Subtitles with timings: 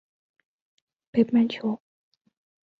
[1.11, 1.81] 遍布于北半球林地。